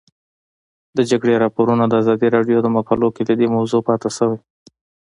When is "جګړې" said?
1.11-1.41